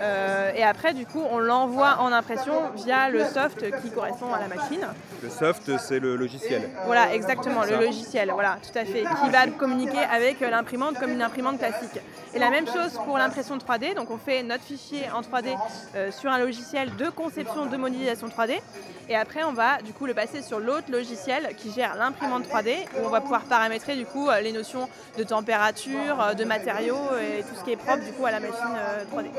Euh, 0.01 0.51
et 0.55 0.63
après, 0.63 0.93
du 0.93 1.05
coup, 1.05 1.23
on 1.31 1.39
l'envoie 1.39 1.97
en 1.99 2.11
impression 2.11 2.53
via 2.75 3.09
le 3.09 3.23
soft 3.25 3.65
qui 3.81 3.89
correspond 3.91 4.33
à 4.33 4.39
la 4.39 4.47
machine. 4.47 4.85
Le 5.23 5.29
soft, 5.29 5.77
c'est 5.79 5.99
le 5.99 6.15
logiciel. 6.15 6.69
Voilà, 6.85 7.13
exactement, 7.13 7.63
le 7.63 7.77
logiciel, 7.77 8.29
voilà, 8.31 8.57
tout 8.61 8.77
à 8.77 8.85
fait, 8.85 9.01
qui 9.01 9.29
va 9.31 9.47
communiquer 9.47 9.99
avec 9.99 10.39
l'imprimante 10.39 10.99
comme 10.99 11.11
une 11.11 11.21
imprimante 11.21 11.57
classique. 11.57 11.99
Et 12.33 12.39
la 12.39 12.49
même 12.49 12.67
chose 12.67 12.93
pour 13.05 13.17
l'impression 13.17 13.57
3D, 13.57 13.95
donc 13.95 14.11
on 14.11 14.17
fait 14.17 14.43
notre 14.43 14.63
fichier 14.63 15.05
en 15.13 15.21
3D 15.21 15.55
euh, 15.95 16.11
sur 16.11 16.29
un 16.29 16.37
logiciel 16.37 16.95
de 16.95 17.09
conception 17.09 17.65
de 17.65 17.77
modélisation 17.77 18.27
3D, 18.27 18.59
et 19.09 19.15
après 19.15 19.43
on 19.43 19.53
va 19.53 19.81
du 19.81 19.93
coup 19.93 20.05
le 20.05 20.13
passer 20.13 20.41
sur 20.41 20.59
l'autre 20.59 20.91
logiciel 20.91 21.55
qui 21.57 21.71
gère 21.71 21.95
l'imprimante 21.95 22.45
3D, 22.47 22.75
où 22.99 23.05
on 23.05 23.09
va 23.09 23.21
pouvoir 23.21 23.41
paramétrer 23.43 23.95
du 23.95 24.05
coup 24.05 24.29
euh, 24.29 24.41
les 24.41 24.51
notions 24.51 24.87
de 25.17 25.23
température, 25.23 26.35
de 26.37 26.43
matériaux 26.43 26.97
et 27.19 27.41
tout 27.43 27.55
ce 27.57 27.63
qui 27.63 27.71
est 27.71 27.77
propre 27.77 28.03
du 28.03 28.11
coup 28.11 28.25
à 28.25 28.31
la 28.31 28.39
machine 28.39 28.75
euh, 28.77 29.03
3D. 29.05 29.29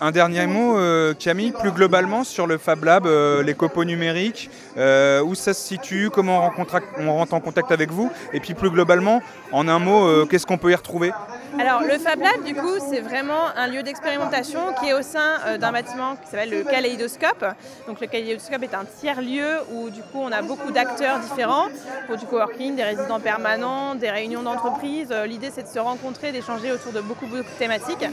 Un 0.00 0.12
dernier 0.12 0.46
mot, 0.46 0.78
euh, 0.78 1.12
Camille, 1.12 1.50
plus 1.50 1.72
globalement 1.72 2.22
sur 2.22 2.46
le 2.46 2.56
Fab 2.56 2.84
Lab, 2.84 3.04
euh, 3.04 3.42
les 3.42 3.54
copeaux 3.54 3.82
numériques, 3.82 4.48
euh, 4.76 5.20
où 5.22 5.34
ça 5.34 5.52
se 5.52 5.60
situe, 5.60 6.08
comment 6.08 6.52
on 7.00 7.12
rentre 7.12 7.34
en 7.34 7.40
contact 7.40 7.72
avec 7.72 7.90
vous, 7.90 8.08
et 8.32 8.38
puis 8.38 8.54
plus 8.54 8.70
globalement, 8.70 9.20
en 9.50 9.66
un 9.66 9.80
mot, 9.80 10.24
qu'est-ce 10.26 10.46
qu'on 10.46 10.56
peut 10.58 10.70
y 10.70 10.74
retrouver? 10.76 11.10
Alors 11.58 11.82
le 11.82 11.98
Fab 11.98 12.20
Lab, 12.20 12.44
du 12.44 12.54
coup, 12.54 12.78
c'est 12.78 13.00
vraiment 13.00 13.48
un 13.56 13.66
lieu 13.66 13.82
d'expérimentation 13.82 14.60
qui 14.78 14.90
est 14.90 14.94
au 14.94 15.02
sein 15.02 15.58
d'un 15.58 15.72
bâtiment 15.72 16.14
qui 16.14 16.30
s'appelle 16.30 16.50
le 16.50 16.62
Kaléidoscope. 16.62 17.44
Donc 17.88 18.00
le 18.00 18.06
Kaléidoscope 18.06 18.62
est 18.62 18.74
un 18.74 18.84
tiers-lieu 18.84 19.62
où 19.72 19.90
du 19.90 20.02
coup 20.02 20.20
on 20.20 20.30
a 20.30 20.42
beaucoup 20.42 20.70
d'acteurs 20.70 21.18
différents 21.18 21.66
pour 22.06 22.18
du 22.18 22.26
coworking, 22.26 22.76
des 22.76 22.84
résidents 22.84 23.18
permanents, 23.18 23.96
des 23.96 24.10
réunions 24.10 24.42
d'entreprise. 24.42 25.12
L'idée 25.26 25.50
c'est 25.52 25.62
de 25.62 25.68
se 25.68 25.78
rencontrer, 25.80 26.30
d'échanger 26.30 26.70
autour 26.70 26.92
de 26.92 27.00
beaucoup 27.00 27.26
de 27.26 27.42
thématiques. 27.58 28.06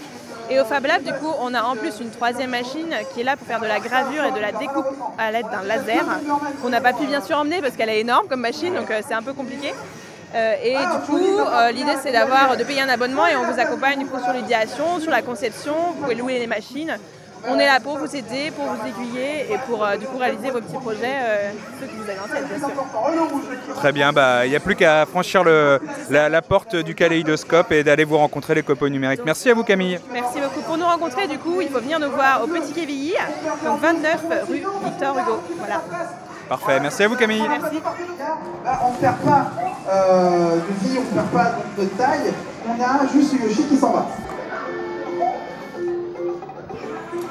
Et 0.50 0.59
au 0.59 0.65
Fab 0.65 0.86
Lab, 0.86 1.01
du 1.01 1.12
coup, 1.13 1.31
on 1.39 1.53
a 1.53 1.63
en 1.63 1.75
plus 1.75 2.00
une 2.00 2.12
troisième 2.12 2.51
machine 2.51 2.94
qui 3.13 3.21
est 3.21 3.24
là 3.24 3.36
pour 3.36 3.47
faire 3.47 3.59
de 3.59 3.65
la 3.65 3.80
gravure 3.80 4.24
et 4.25 4.31
de 4.31 4.39
la 4.39 4.51
découpe 4.51 4.86
à 5.18 5.31
l'aide 5.31 5.47
d'un 5.50 5.63
laser 5.63 6.06
qu'on 6.62 6.69
n'a 6.69 6.81
pas 6.81 6.94
pu 6.94 7.06
bien 7.07 7.21
sûr 7.21 7.38
emmener 7.38 7.62
parce 7.62 7.75
qu'elle 7.75 7.89
est 7.89 8.00
énorme 8.01 8.27
comme 8.27 8.42
machine, 8.42 8.74
donc 8.75 8.92
euh, 8.92 9.01
c'est 9.07 9.15
un 9.15 9.24
peu 9.24 9.33
compliqué. 9.33 9.74
Euh, 10.36 10.53
et 10.63 10.75
du 10.75 11.06
coup, 11.06 11.39
euh, 11.39 11.71
l'idée 11.71 11.95
c'est 12.03 12.12
d'avoir 12.12 12.57
de 12.57 12.63
payer 12.63 12.81
un 12.81 12.89
abonnement 12.89 13.25
et 13.25 13.36
on 13.36 13.51
vous 13.51 13.59
accompagne 13.59 14.00
du 14.00 14.06
coup 14.06 14.21
sur 14.21 14.33
l'idéation, 14.33 15.00
sur 15.00 15.12
la 15.12 15.21
conception. 15.21 15.74
Vous 15.95 16.03
pouvez 16.03 16.15
louer 16.15 16.39
les 16.39 16.48
machines. 16.48 16.98
On 17.47 17.59
est 17.59 17.65
là 17.65 17.80
pour 17.80 17.97
vous 17.97 18.15
aider, 18.15 18.51
pour 18.56 18.65
vous 18.65 18.88
aiguiller 18.88 19.51
et 19.53 19.57
pour 19.68 19.83
euh, 19.86 19.97
du 19.97 20.06
coup 20.06 20.18
réaliser 20.18 20.50
vos 20.51 20.59
petits 20.62 20.77
projets, 20.77 21.15
euh, 21.21 21.51
ceux 21.80 21.86
que 21.88 21.92
vous 21.94 22.09
avez 22.09 22.19
en 22.19 22.27
tête 22.27 22.47
bien 22.47 22.57
sûr. 22.57 23.75
Très 23.75 23.92
bien, 23.92 24.12
bah, 24.13 24.45
il 24.45 24.50
n'y 24.50 24.56
a 24.56 24.59
plus 24.59 24.75
qu'à 24.75 25.06
franchir 25.06 25.44
le- 25.44 25.80
la, 26.09 26.30
la 26.30 26.42
porte 26.42 26.75
du 26.75 26.95
kaléidoscope 26.95 27.71
et 27.71 27.83
d'aller 27.83 28.03
vous 28.03 28.18
rencontrer 28.18 28.56
les 28.56 28.63
copeaux 28.63 28.89
numériques. 28.89 29.21
Merci 29.25 29.50
à 29.50 29.53
vous 29.53 29.63
Camille. 29.63 30.00
Merci 30.12 30.39
beaucoup. 30.42 30.62
Pour 30.62 30.77
nous 30.77 30.86
rencontrer, 30.86 31.27
du 31.27 31.38
coup, 31.38 31.62
il 31.62 31.69
faut 31.69 31.80
venir 31.80 32.00
nous 32.00 32.12
voir 32.12 32.42
au 32.44 32.47
Petit 32.47 32.74
Quévilly, 32.74 33.13
donc 33.63 33.80
29 33.80 34.18
rue 34.50 34.63
Victor 34.86 35.18
Hugo. 35.18 35.39
Voilà. 35.59 35.81
Parfait, 36.50 36.80
merci 36.80 37.03
à 37.03 37.07
vous 37.07 37.15
Camille. 37.15 37.44
Merci. 37.48 37.81
On 38.83 38.91
ne 38.91 38.98
perd 38.98 39.18
pas 39.18 39.51
euh, 39.91 40.56
de 40.56 40.88
vie, 40.88 40.98
on 41.00 41.01
ne 41.01 41.21
perd 41.21 41.27
pas 41.27 41.51
de 41.77 41.83
de 41.83 41.89
taille, 41.89 42.33
on 42.68 42.81
a 42.81 43.07
juste 43.13 43.33
Yoshi 43.33 43.63
qui 43.68 43.77
s'en 43.77 43.91
va. 43.91 44.06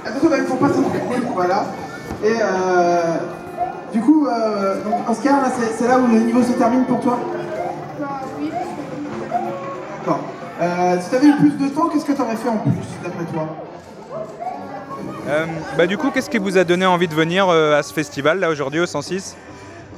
Attention, 0.06 0.28
bah, 0.28 0.36
il 0.36 0.42
ne 0.42 0.46
faut 0.48 0.56
pas 0.56 0.68
s'en 0.68 0.82
voilà. 1.34 1.64
Et 2.22 2.36
euh, 2.40 3.16
du 3.92 4.00
coup, 4.00 4.26
euh, 4.26 4.82
donc, 4.82 5.08
Oscar, 5.10 5.42
là, 5.42 5.48
c'est 5.56 5.72
c'est 5.72 5.88
là 5.88 5.98
où 5.98 6.06
le 6.06 6.20
niveau 6.20 6.42
se 6.42 6.52
termine 6.52 6.84
pour 6.84 7.00
toi 7.00 7.18
Oui. 8.40 8.50
D'accord. 9.98 10.20
Euh, 10.60 10.96
si 11.00 11.10
tu 11.10 11.16
avais 11.16 11.26
eu 11.28 11.36
plus 11.36 11.50
de 11.58 11.68
temps, 11.68 11.88
qu'est-ce 11.88 12.04
que 12.04 12.12
tu 12.12 12.22
aurais 12.22 12.36
fait 12.36 12.48
en 12.48 12.58
plus, 12.58 12.72
d'après 13.02 13.24
toi? 13.32 13.48
Euh, 15.28 15.46
bah, 15.76 15.86
du 15.86 15.96
coup, 15.96 16.10
qu'est-ce 16.10 16.28
qui 16.30 16.38
vous 16.38 16.58
a 16.58 16.64
donné 16.64 16.86
envie 16.86 17.08
de 17.08 17.14
venir 17.14 17.48
euh, 17.48 17.78
à 17.78 17.82
ce 17.82 17.92
festival 17.92 18.40
là 18.40 18.50
aujourd'hui 18.50 18.80
au 18.80 18.86
106 18.86 19.36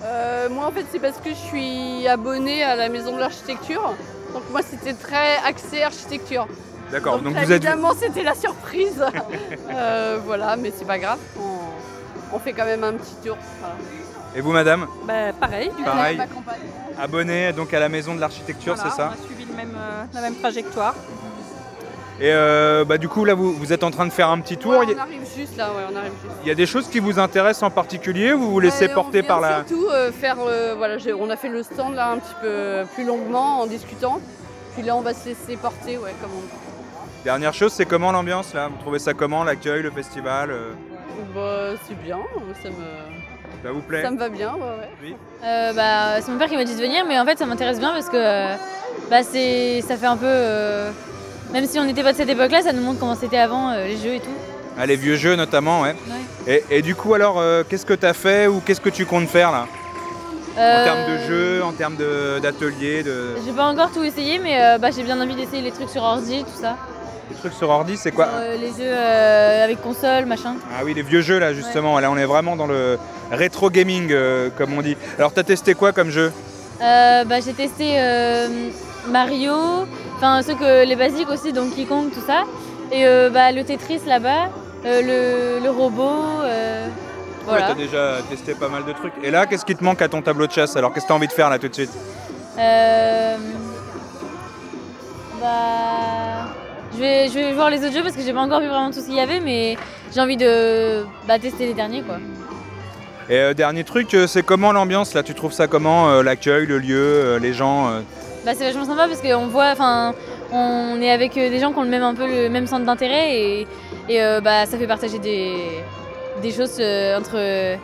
Euh, 0.05 0.49
moi 0.51 0.67
en 0.67 0.71
fait 0.71 0.85
c'est 0.93 1.01
parce 1.01 1.19
que 1.19 1.31
je 1.31 1.35
suis 1.35 2.07
abonnée 2.07 2.63
à 2.63 2.77
la 2.77 2.89
maison 2.89 3.13
de 3.15 3.21
l'architecture. 3.21 3.95
Donc 4.33 4.43
moi 4.53 4.61
c'était 4.63 4.93
très 4.95 5.37
axé 5.45 5.83
architecture. 5.83 6.47
D'accord, 6.93 7.19
Donc, 7.19 7.37
êtes... 7.37 7.51
évidemment 7.51 7.93
c'était 7.99 8.23
la 8.23 8.35
surprise. 8.35 9.03
Euh, 9.69 10.19
voilà, 10.25 10.57
mais 10.57 10.73
c'est 10.75 10.87
pas 10.87 10.99
grave. 10.99 11.19
On, 11.39 12.37
on 12.37 12.39
fait 12.39 12.53
quand 12.53 12.65
même 12.65 12.83
un 12.85 12.95
petit 12.95 13.15
tour. 13.25 13.37
voilà. 13.61 13.75
Et 14.35 14.41
vous 14.41 14.53
madame 14.53 14.87
Bah, 15.07 15.33
pareil, 15.39 15.71
du 15.77 15.83
Pareil. 15.85 16.17
Ma 16.17 16.27
compagne. 16.27 16.61
Abonné 16.99 17.53
donc 17.53 17.75
à 17.75 17.81
la 17.81 17.89
maison 17.91 18.15
de 18.15 18.21
l'architecture, 18.21 18.75
Voilà, 18.75 18.91
c'est 18.91 18.97
ça 18.97 19.13
On 19.19 19.23
a 19.23 19.27
suivi 19.27 19.45
le 19.45 19.55
même, 19.55 19.77
euh, 19.77 20.05
la 20.15 20.21
même 20.23 20.35
trajectoire. 20.37 20.95
Et 22.19 22.33
euh, 22.33 22.85
bah, 22.87 22.97
du 22.97 23.09
coup 23.09 23.25
là 23.27 23.35
vous, 23.35 23.53
vous 23.53 23.73
êtes 23.75 23.85
en 23.85 23.91
train 23.91 24.07
de 24.07 24.13
faire 24.13 24.31
un 24.31 24.41
petit 24.41 24.57
tour. 24.57 24.73
Ouais, 24.79 24.87
on 24.97 24.99
arrive 24.99 25.23
juste 25.37 25.57
là, 25.59 25.69
ouais, 25.69 25.83
on 25.93 25.97
arrive 25.97 26.13
juste. 26.23 26.35
il 26.43 26.49
y 26.49 26.51
a 26.51 26.55
des 26.55 26.65
choses 26.67 26.89
qui 26.89 26.99
vous 27.01 27.19
intéressent 27.19 27.65
en 27.65 27.71
particulier 27.71 28.33
ou 28.33 28.39
vous 28.41 28.51
vous 28.53 28.61
laissez 28.61 28.89
Euh, 28.89 28.95
porter 28.95 29.23
par 29.23 29.41
la... 29.41 29.57
Surtout 29.67 29.89
euh, 29.91 30.11
faire, 30.13 30.37
euh, 30.41 30.75
voilà, 30.79 30.97
on 31.21 31.29
a 31.29 31.37
fait 31.37 31.51
le 31.51 31.63
stand 31.63 31.95
là 31.95 32.13
un 32.13 32.19
petit 32.19 32.35
peu 32.41 32.85
plus 32.95 33.05
longuement 33.05 33.61
en 33.61 33.67
discutant. 33.67 34.21
Puis 34.75 34.83
là 34.83 34.97
on 34.97 35.03
va 35.03 35.13
se 35.13 35.27
laisser 35.29 35.57
porter, 35.57 35.99
ouais, 35.99 36.15
comme 36.23 36.31
on 36.35 36.76
Dernière 37.27 37.53
chose, 37.53 37.73
c'est 37.73 37.87
comment 37.87 38.13
l'ambiance 38.13 38.55
là? 38.55 38.69
Vous 38.69 38.77
trouvez 38.81 39.01
ça 39.01 39.13
comment 39.13 39.43
L'accueil, 39.43 39.83
le 39.83 39.91
festival 39.91 40.49
euh, 40.53 40.71
Bah, 41.35 41.77
c'est 41.85 42.01
bien, 42.01 42.19
ça 42.63 42.69
me, 42.69 43.65
Ça 43.65 43.73
vous 43.73 43.81
plaît? 43.81 44.03
ça 44.03 44.13
me 44.13 44.17
va 44.17 44.29
bien, 44.29 44.53
ouais, 44.55 44.61
ouais. 44.61 44.89
Oui. 45.03 45.17
Euh, 45.43 45.73
bah, 45.73 46.21
c'est 46.21 46.31
mon 46.31 46.39
père 46.39 46.47
qui 46.49 46.55
m'a 46.55 46.63
dit 46.63 46.77
de 46.77 46.81
venir, 46.81 47.05
mais 47.05 47.19
en 47.19 47.25
fait 47.25 47.37
ça 47.37 47.45
m'intéresse 47.45 47.81
bien 47.81 47.91
parce 47.91 48.09
que 48.09 48.17
euh, 48.17 48.55
bah, 49.11 49.25
c'est, 49.25 49.81
ça 49.81 49.97
fait 49.97 50.07
un 50.07 50.17
peu. 50.17 50.25
euh, 50.25 50.93
même 51.53 51.67
si 51.67 51.81
on 51.81 51.85
n'était 51.85 52.05
pas 52.05 52.13
de 52.13 52.17
cette 52.17 52.29
époque-là, 52.29 52.63
ça 52.63 52.73
nous 52.73 52.81
montre 52.83 53.01
comment 53.01 53.17
c'était 53.17 53.39
avant, 53.39 53.71
euh, 53.73 53.89
les 53.89 53.97
jeux 53.97 54.15
et 54.15 54.21
tout. 54.21 54.31
Ah, 54.79 54.87
les 54.87 54.95
vieux 54.95 55.17
jeux 55.17 55.35
notamment, 55.35 55.81
ouais. 55.81 55.97
Et, 56.47 56.63
et 56.71 56.81
du 56.81 56.95
coup 56.95 57.13
alors, 57.15 57.41
euh, 57.41 57.65
qu'est-ce 57.69 57.87
que 57.87 57.95
tu 57.95 58.07
as 58.07 58.15
fait 58.15 58.47
ou 58.47 58.61
qu'est-ce 58.65 58.81
que 58.81 58.89
tu 58.91 59.05
comptes 59.05 59.27
faire 59.29 59.51
là? 59.51 59.67
En 60.59 60.85
termes 60.85 61.11
de 61.13 61.19
jeux, 61.27 61.65
en 61.65 61.73
termes 61.73 61.97
de- 61.97 62.39
d'ateliers, 62.39 63.03
de... 63.03 63.35
J'ai 63.45 63.53
pas 63.53 63.67
encore 63.67 63.91
tout 63.91 64.03
essayé, 64.05 64.39
mais 64.39 64.63
euh, 64.63 64.79
bah, 64.79 64.91
j'ai 64.95 65.03
bien 65.03 65.21
envie 65.21 65.35
d'essayer 65.35 65.61
les 65.61 65.73
trucs 65.73 65.91
sur 65.91 66.03
ordi, 66.05 66.45
tout 66.45 66.61
ça. 66.63 66.77
Les 67.31 67.37
trucs 67.37 67.53
sur 67.55 67.69
ordi, 67.71 67.97
c'est 67.97 68.13
quoi 68.13 68.27
Euh, 68.35 68.57
les 68.57 68.69
jeux 68.69 68.75
euh, 68.83 69.65
avec 69.65 69.83
console, 69.83 70.27
machin. 70.27 70.55
Ah 70.73 70.83
oui, 70.85 70.95
les 70.95 71.03
vieux 71.03 71.23
jeux 71.23 71.39
là 71.39 71.53
justement. 71.53 71.99
Là, 71.99 72.11
on 72.11 72.17
est 72.17 72.25
vraiment 72.25 72.55
dans 72.57 72.67
le 72.67 72.99
rétro 73.33 73.69
gaming, 73.71 74.09
euh, 74.13 74.49
comme 74.57 74.73
on 74.75 74.83
dit. 74.83 74.97
Alors, 75.19 75.33
t'as 75.33 75.43
testé 75.43 75.75
quoi 75.75 75.93
comme 75.93 76.11
jeu 76.11 76.33
bah, 76.81 77.41
j'ai 77.45 77.55
testé 77.55 77.97
Mario, 79.09 79.87
enfin 80.17 80.43
ceux 80.43 80.55
que 80.55 80.85
les 80.85 80.97
basiques 80.97 81.31
aussi, 81.31 81.53
Donkey 81.53 81.85
Kong, 81.85 82.11
tout 82.13 82.23
ça. 82.27 82.43
Et 82.93 83.05
bah, 83.33 83.51
le 83.53 83.65
Tetris 83.65 84.01
là-bas, 84.07 84.51
le, 84.85 85.59
le 85.63 85.71
robot. 85.71 86.43
euh, 86.45 86.87
Ouais, 86.87 87.53
voilà. 87.53 87.69
T'as 87.69 87.75
déjà 87.75 88.17
testé 88.29 88.55
pas 88.55 88.69
mal 88.69 88.85
de 88.85 88.93
trucs. 88.93 89.13
Et 89.23 89.31
là, 89.31 89.47
qu'est-ce 89.47 89.65
qui 89.65 89.77
te 89.77 89.85
manque 89.85 90.03
à 90.03 90.09
ton 90.09 90.21
tableau 90.21 90.49
de 90.49 90.53
chasse 90.53 90.77
Alors, 90.77 90.93
qu'est-ce 90.93 91.05
que 91.05 91.09
t'as 91.11 91.15
envie 91.15 91.29
de 91.29 91.33
faire 91.33 91.49
là 91.49 91.61
tout 91.61 91.69
de 91.69 91.75
suite? 91.75 91.93
Euh, 92.59 93.37
bah, 95.41 95.86
je 96.97 97.01
vais, 97.01 97.29
je 97.29 97.35
vais 97.35 97.53
voir 97.53 97.71
les 97.71 97.79
autres 97.85 97.93
jeux 97.93 98.03
parce 98.03 98.17
que 98.17 98.23
j'ai 98.23 98.33
pas 98.33 98.41
encore 98.41 98.61
vu 98.61 98.69
vraiment 98.69 98.91
tout 98.91 99.01
ce 99.01 99.07
qu'il 99.07 99.15
y 99.15 99.21
avait, 99.21 99.41
mais 99.41 99.77
j'ai 100.15 100.21
envie 100.21 100.37
de 100.37 101.05
bah, 101.29 101.39
tester 101.39 101.67
les 101.67 101.75
derniers 101.75 102.03
quoi. 102.03 102.17
Et 103.29 103.39
euh, 103.39 103.55
dernier 103.55 103.83
truc, 103.85 104.15
euh, 104.15 104.27
c'est 104.27 104.45
comment 104.45 104.73
l'ambiance 104.73 105.13
là? 105.13 105.23
Tu 105.23 105.35
trouves 105.35 105.53
ça 105.53 105.67
comment 105.67 106.09
euh, 106.11 106.23
L'accueil, 106.23 106.67
le 106.67 106.79
lieu, 106.79 107.39
les 107.39 107.53
gens 107.53 107.91
Bah, 108.45 108.53
c'est 108.57 108.65
vachement 108.65 108.85
sympa 108.85 109.09
parce 109.09 109.21
qu'on 109.21 109.47
voit, 109.49 109.71
enfin, 109.73 110.15
on 110.53 111.01
est 111.01 111.11
avec 111.11 111.35
des 111.35 111.59
gens 111.59 111.73
qui 111.73 111.79
ont 111.79 111.83
le 111.83 111.89
même 111.89 112.05
un 112.05 112.15
peu 112.15 112.27
le 112.27 112.49
même 112.49 112.67
centre 112.67 112.85
d'intérêt 112.87 113.37
et, 113.37 113.67
et, 114.09 114.21
bah, 114.43 114.65
ça 114.67 114.79
fait 114.79 114.87
partager 114.87 115.19
des, 115.19 115.55
des 116.41 116.53
choses 116.53 116.81
entre, 117.19 117.77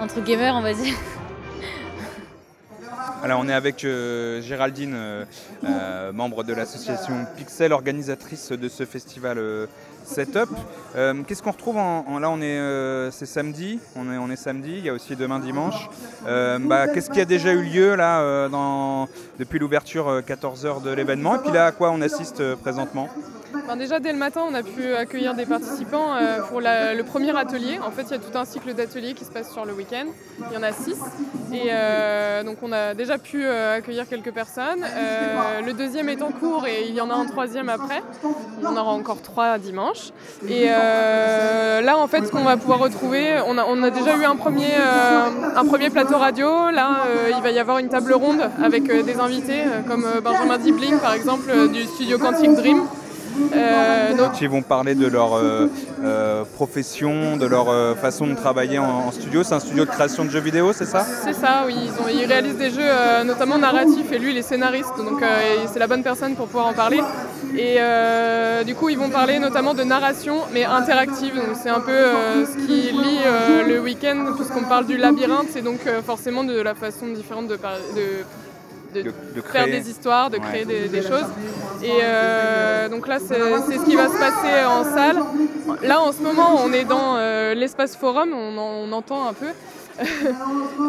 entre 0.00 0.20
gamers, 0.24 0.54
on 0.54 0.62
va 0.62 0.72
dire. 0.72 0.94
Alors, 3.22 3.40
on 3.42 3.48
est 3.48 3.52
avec 3.54 3.84
euh, 3.84 4.40
Géraldine, 4.40 4.94
euh, 4.94 5.24
euh, 5.64 6.12
membre 6.12 6.44
de 6.44 6.54
l'association 6.54 7.14
Pixel, 7.36 7.72
organisatrice 7.72 8.52
de 8.52 8.68
ce 8.68 8.84
festival 8.84 9.38
euh, 9.38 9.66
Setup. 10.04 10.48
Euh, 10.96 11.14
Qu'est-ce 11.26 11.42
qu'on 11.42 11.50
retrouve 11.50 11.78
en, 11.78 12.04
en- 12.06 12.18
Là, 12.20 12.30
on 12.30 12.40
est, 12.40 12.58
euh, 12.58 13.10
c'est 13.10 13.26
samedi. 13.26 13.80
On 13.96 14.10
est, 14.12 14.18
on 14.18 14.30
est 14.30 14.36
samedi. 14.36 14.74
Il 14.78 14.84
y 14.84 14.88
a 14.88 14.92
aussi 14.94 15.16
demain 15.16 15.40
dimanche. 15.40 15.88
Euh, 16.26 16.58
bah, 16.60 16.86
Qu'est-ce 16.88 17.10
qui 17.10 17.20
a 17.20 17.24
déjà 17.24 17.52
eu 17.52 17.62
lieu 17.62 17.94
là 17.96 18.20
euh, 18.20 18.48
dans, 18.48 19.08
depuis 19.38 19.58
l'ouverture 19.58 20.20
14h 20.26 20.82
de 20.82 20.90
l'événement? 20.90 21.36
Et 21.36 21.38
puis 21.40 21.52
là, 21.52 21.66
à 21.66 21.72
quoi 21.72 21.90
on 21.90 22.00
assiste 22.00 22.40
euh, 22.40 22.54
présentement? 22.56 23.08
Ben 23.66 23.76
déjà 23.76 23.98
dès 23.98 24.12
le 24.12 24.18
matin, 24.18 24.42
on 24.48 24.54
a 24.54 24.62
pu 24.62 24.94
accueillir 24.94 25.34
des 25.34 25.44
participants 25.46 26.14
euh, 26.14 26.40
pour 26.42 26.60
la- 26.60 26.94
le 26.94 27.02
premier 27.02 27.36
atelier. 27.36 27.78
En 27.84 27.90
fait, 27.90 28.02
il 28.02 28.10
y 28.10 28.14
a 28.14 28.18
tout 28.18 28.36
un 28.36 28.44
cycle 28.44 28.72
d'ateliers 28.74 29.14
qui 29.14 29.24
se 29.24 29.30
passe 29.30 29.50
sur 29.52 29.64
le 29.64 29.72
week-end. 29.72 30.04
Il 30.50 30.54
y 30.54 30.56
en 30.58 30.62
a 30.62 30.72
six. 30.72 30.96
Et 31.52 31.68
euh, 31.70 32.42
donc 32.44 32.58
on 32.62 32.72
a 32.72 32.92
déjà 32.94 33.07
pu 33.16 33.42
euh, 33.42 33.78
accueillir 33.78 34.06
quelques 34.06 34.32
personnes. 34.32 34.84
Euh, 34.84 35.62
le 35.62 35.72
deuxième 35.72 36.10
est 36.10 36.20
en 36.20 36.30
cours 36.30 36.66
et 36.66 36.86
il 36.86 36.94
y 36.94 37.00
en 37.00 37.08
a 37.08 37.14
un 37.14 37.24
troisième 37.24 37.70
après. 37.70 38.02
En 38.62 38.76
aura 38.76 38.92
encore 38.92 39.22
trois 39.22 39.56
dimanche. 39.56 40.10
Et 40.46 40.66
euh, 40.68 41.80
là, 41.80 41.96
en 41.96 42.06
fait, 42.06 42.26
ce 42.26 42.30
qu'on 42.30 42.44
va 42.44 42.58
pouvoir 42.58 42.80
retrouver, 42.80 43.40
on 43.46 43.56
a, 43.56 43.64
on 43.64 43.76
déjà 43.76 44.16
eu 44.16 44.24
un 44.24 44.36
premier, 44.36 44.74
un 45.56 45.64
premier 45.64 45.88
plateau 45.88 46.18
radio. 46.18 46.70
Là, 46.70 47.04
il 47.34 47.42
va 47.42 47.50
y 47.50 47.58
avoir 47.58 47.78
une 47.78 47.88
table 47.88 48.12
ronde 48.12 48.50
avec 48.62 48.84
des 48.84 49.18
invités 49.18 49.62
comme 49.86 50.06
Benjamin 50.22 50.58
Dibling, 50.58 50.98
par 50.98 51.14
exemple, 51.14 51.68
du 51.72 51.84
studio 51.84 52.18
Quantic 52.18 52.54
Dream. 52.54 52.82
Euh, 53.54 54.14
donc, 54.14 54.40
Ils 54.40 54.48
vont 54.48 54.62
parler 54.62 54.94
de 54.94 55.06
leur 55.06 55.34
euh, 55.36 55.66
euh, 56.04 56.44
profession, 56.54 57.36
de 57.36 57.46
leur 57.46 57.68
euh, 57.68 57.94
façon 57.94 58.26
de 58.26 58.34
travailler 58.34 58.78
en, 58.78 58.84
en 59.08 59.12
studio. 59.12 59.42
C'est 59.42 59.54
un 59.54 59.60
studio 59.60 59.84
de 59.84 59.90
création 59.90 60.24
de 60.24 60.30
jeux 60.30 60.40
vidéo, 60.40 60.72
c'est 60.72 60.84
ça? 60.84 61.04
C'est 61.24 61.32
ça, 61.32 61.64
oui. 61.66 61.74
Ils, 61.84 61.90
ont- 62.02 62.08
ils 62.08 62.24
réalisent 62.26 62.56
des 62.56 62.70
jeux 62.70 62.78
euh, 62.82 63.24
notamment 63.24 63.58
narratifs 63.58 64.10
et 64.12 64.18
lui, 64.18 64.32
il 64.32 64.38
est 64.38 64.42
scénariste, 64.42 64.96
donc 64.98 65.22
euh, 65.22 65.64
et 65.64 65.66
c'est 65.72 65.78
la 65.78 65.86
bonne 65.86 66.02
personne 66.02 66.34
pour 66.34 66.46
pouvoir 66.46 66.66
en 66.66 66.72
parler. 66.74 67.00
Et 67.56 67.76
euh, 67.78 68.62
du 68.64 68.74
coup, 68.74 68.88
ils 68.88 68.98
vont 68.98 69.08
parler 69.10 69.38
notamment 69.38 69.74
de 69.74 69.82
narration, 69.84 70.36
mais 70.52 70.64
interactive. 70.64 71.34
Donc 71.34 71.56
c'est 71.62 71.70
un 71.70 71.80
peu 71.80 71.90
euh, 71.92 72.44
ce 72.46 72.56
qui 72.66 72.92
lie 72.92 73.18
euh, 73.26 73.66
le 73.66 73.80
week-end, 73.80 74.32
puisqu'on 74.36 74.64
parle 74.64 74.86
du 74.86 74.96
labyrinthe, 74.96 75.46
c'est 75.52 75.62
donc 75.62 75.80
euh, 75.86 76.02
forcément 76.02 76.44
de 76.44 76.60
la 76.60 76.74
façon 76.74 77.06
différente 77.06 77.46
de, 77.48 77.54
de 77.54 78.24
de, 79.02 79.12
de 79.36 79.40
faire 79.40 79.64
créer. 79.64 79.80
des 79.80 79.90
histoires, 79.90 80.30
de 80.30 80.36
Ouais. 80.38 80.42
créer 80.48 80.64
des, 80.64 80.88
des 80.88 81.02
choses. 81.02 81.26
Et 81.82 81.90
euh, 82.02 82.88
donc 82.88 83.06
là, 83.08 83.18
c'est 83.18 83.34
ce 83.78 83.84
qui 83.84 83.96
va 83.96 84.06
se 84.08 84.18
passer 84.18 84.64
en 84.66 84.84
salle. 84.84 85.18
Là, 85.82 86.00
en 86.00 86.12
ce 86.12 86.22
moment, 86.22 86.60
on 86.64 86.72
est 86.72 86.84
dans 86.84 87.16
euh, 87.16 87.54
l'espace 87.54 87.94
forum, 87.96 88.30
on, 88.34 88.58
en- 88.58 88.88
on 88.88 88.92
entend 88.92 89.28
un 89.28 89.32
peu. 89.32 89.46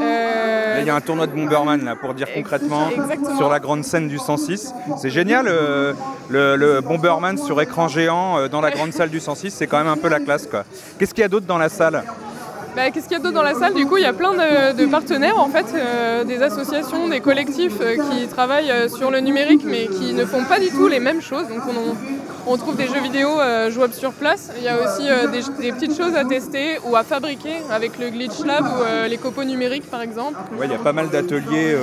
Euh, 0.01 0.75
Là, 0.75 0.82
il 0.82 0.88
y 0.88 0.89
a 0.89 0.96
un 0.96 1.01
tournoi 1.01 1.28
de 1.28 1.32
Bomberman 1.34 1.84
là, 1.84 1.96
pour 1.96 2.13
dire 2.13 2.28
concrètement 2.34 2.89
exactement. 2.89 3.38
sur 3.38 3.50
la 3.50 3.60
grande 3.60 3.84
scène 3.84 4.08
du 4.08 4.18
106. 4.18 4.72
C'est 5.01 5.10
génial, 5.10 5.48
euh, 5.48 5.94
le, 6.30 6.56
le 6.56 6.82
Bomberman 6.82 7.38
sur 7.38 7.60
écran 7.62 7.88
géant 7.88 8.38
euh, 8.38 8.48
dans 8.48 8.62
la 8.62 8.72
grande 8.72 8.94
salle 8.94 9.10
du 9.10 9.20
106, 9.20 9.51
c'est 9.51 9.68
quand 9.68 9.78
même 9.80 9.88
un 9.88 9.98
peu 9.98 10.10
la 10.10 10.20
classe. 10.20 10.46
quoi. 10.48 10.63
Qu'est-ce 10.98 11.13
qu'il 11.13 11.22
y 11.22 11.25
a 11.25 11.28
d'autre 11.28 11.46
dans 11.48 11.58
la 11.58 11.70
salle? 11.70 12.04
Bah, 12.80 12.92
Qu'est-ce 12.92 13.10
qu'il 13.10 13.18
y 13.18 13.20
a 13.20 13.22
d'autre 13.22 13.36
dans 13.36 13.44
la 13.44 13.56
salle? 13.56 13.74
Du 13.74 13.86
coup, 13.86 13.98
il 13.98 14.04
y 14.04 14.06
a 14.06 14.14
plein 14.14 14.32
de, 14.32 14.86
partenaires, 14.86 15.38
en 15.38 15.50
fait, 15.50 15.66
euh, 15.76 16.24
des 16.24 16.42
associations, 16.42 17.10
des 17.10 17.20
collectifs 17.20 17.76
euh, 17.82 17.98
qui 17.98 18.26
travaillent 18.28 18.72
euh, 18.72 18.88
sur 18.88 19.12
le 19.12 19.20
numérique, 19.20 19.64
mais 19.66 19.88
qui 19.88 20.14
ne 20.14 20.24
font 20.24 20.46
pas 20.46 20.62
du 20.62 20.70
tout 20.70 20.88
les 20.88 21.02
mêmes 21.02 21.22
choses. 21.22 21.50
Donc, 21.50 21.60
on, 22.48 22.56
trouve 22.56 22.78
des 22.78 22.88
jeux 22.88 23.02
vidéo 23.02 23.28
jouables 23.68 23.94
sur 23.94 24.14
place. 24.14 24.50
Il 24.58 24.64
y 24.64 24.70
a 24.70 24.78
aussi 24.82 25.04
des, 25.60 25.72
petites 25.74 25.98
choses 25.98 26.16
à 26.16 26.24
tester 26.24 26.80
ou 26.86 26.96
à 26.96 27.04
fabriquer 27.04 27.58
avec 27.70 28.00
le 28.00 28.10
Glitch 28.12 28.46
Lab 28.46 28.64
ou 28.66 29.10
les 29.10 29.18
copeaux 29.18 29.44
numériques, 29.44 29.90
par 29.92 30.02
exemple. 30.02 30.38
Ouais, 30.58 30.66
Il 30.66 30.72
y 30.72 30.76
a 30.76 30.80
pas 30.80 30.94
mal 30.94 31.10
d'ateliers 31.10 31.76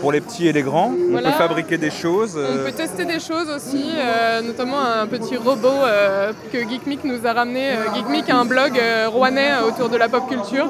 pour 0.00 0.12
les 0.12 0.20
petits 0.20 0.48
et 0.48 0.52
les 0.52 0.62
grands. 0.62 0.92
On 0.96 1.12
Voilà. 1.12 1.30
peut 1.30 1.36
fabriquer 1.38 1.78
des 1.78 1.90
choses. 1.90 2.36
On 2.36 2.40
euh, 2.40 2.64
peut 2.66 2.72
tester 2.72 3.04
des 3.04 3.20
choses 3.20 3.48
aussi, 3.54 3.84
euh, 3.96 4.42
notamment 4.42 4.80
un 4.80 5.06
petit 5.06 5.36
robot 5.36 5.68
euh, 5.68 6.32
que 6.52 6.58
GeekMic 6.58 7.04
nous 7.04 7.26
a 7.26 7.32
ramené. 7.32 7.72
GeekMic 7.94 8.28
a 8.30 8.36
un 8.36 8.44
blog 8.44 8.72
rouennais 9.08 9.50
autour 9.66 9.88
de 9.88 9.96
la 9.96 10.08
pop 10.08 10.28
culture. 10.28 10.68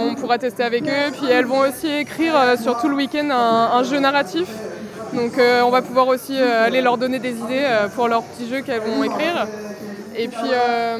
On 0.00 0.14
pourra 0.14 0.38
tester 0.38 0.62
avec 0.62 0.84
eux. 0.84 1.12
Puis 1.12 1.30
elles 1.30 1.46
vont 1.46 1.60
aussi 1.60 1.88
écrire 1.88 2.34
sur 2.60 2.78
tout 2.80 2.88
le 2.88 2.94
week-end 2.96 3.28
un, 3.30 3.78
un 3.78 3.82
jeu 3.82 3.98
narratif. 3.98 4.48
Donc 5.12 5.32
on 5.38 5.70
va 5.70 5.82
pouvoir 5.82 6.08
aussi 6.08 6.36
aller 6.38 6.80
leur 6.80 6.98
donner 6.98 7.18
des 7.18 7.32
idées 7.32 7.66
pour 7.94 8.08
leurs 8.08 8.22
petits 8.22 8.48
jeux 8.48 8.60
qu'elles 8.60 8.80
vont 8.82 9.02
écrire. 9.04 9.46
Et 10.18 10.28
puis 10.28 10.38
euh, 10.50 10.98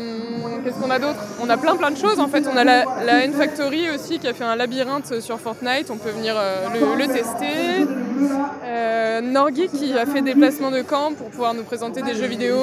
qu'est-ce 0.63 0.77
qu'on 0.77 0.91
a 0.91 0.99
d'autre? 0.99 1.19
On 1.43 1.49
a 1.49 1.57
plein 1.57 1.77
plein 1.77 1.91
de 1.91 1.97
choses 1.97 2.21
en 2.21 2.29
fait. 2.29 2.45
On 2.53 2.57
a 2.57 2.65
la, 2.65 2.85
la 3.05 3.25
N 3.25 3.33
Factory 3.33 3.89
aussi 3.91 4.19
qui 4.19 4.29
a 4.29 4.35
fait 4.35 4.45
un 4.45 4.57
labyrinthe 4.57 5.21
sur 5.21 5.41
Fortnite. 5.41 5.91
On 5.91 5.97
peut 5.97 6.11
venir 6.11 6.35
euh, 6.37 6.67
le, 6.97 7.07
tester. 7.07 7.87
Euh, 8.65 9.21
Norgui 9.23 9.69
qui 9.69 9.97
a 9.97 10.05
fait 10.05 10.21
des 10.21 10.35
placements 10.35 10.71
de 10.71 10.83
camp 10.83 11.13
pour 11.15 11.29
pouvoir 11.29 11.55
nous 11.55 11.63
présenter 11.63 12.03
des 12.03 12.15
jeux 12.15 12.27
vidéo 12.27 12.57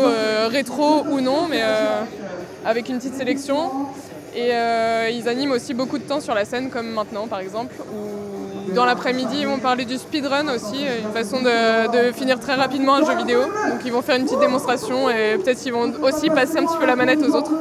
rétro 0.50 1.04
ou 1.10 1.22
non, 1.22 1.48
mais 1.50 1.62
avec 2.66 2.90
une 2.90 2.98
petite 2.98 3.16
sélection. 3.16 3.88
Et 4.36 4.52
ils 5.12 5.28
animent 5.28 5.52
aussi 5.52 5.74
beaucoup 5.74 5.98
de 5.98 6.04
temps 6.04 6.22
sur 6.22 6.36
la 6.36 6.46
scène, 6.46 6.70
comme 6.70 6.92
maintenant 6.92 7.28
par 7.28 7.40
exemple. 7.40 7.74
Dans 8.76 8.86
l'après-midi, 8.86 9.38
ils 9.42 9.48
vont 9.48 9.60
parler 9.60 9.86
du 9.86 9.98
speedrun 9.98 10.48
aussi, 10.54 10.86
une 11.04 11.12
façon 11.12 11.42
de, 11.42 12.12
finir 12.14 12.40
très 12.40 12.56
rapidement 12.56 12.96
un 12.96 13.06
jeu 13.06 13.16
vidéo. 13.16 13.42
Donc 13.42 13.82
ils 13.86 13.92
vont 13.92 14.02
faire 14.02 14.16
une 14.16 14.26
petite 14.26 14.40
démonstration 14.40 15.10
et 15.10 15.38
peut-être 15.38 15.62
qu'ils 15.62 15.74
vont 15.74 15.92
aussi 16.02 16.30
passer 16.30 16.58
un 16.58 16.66
petit 16.66 16.78
peu 16.80 16.86
la 16.86 16.96
manette 16.96 17.22
aux 17.22 17.36
autres. 17.36 17.52